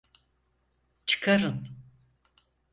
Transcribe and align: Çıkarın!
Çıkarın! 1.05 1.67